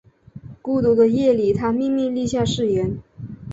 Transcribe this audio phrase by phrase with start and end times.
[0.63, 2.97] 孤独的夜里他秘密立下誓言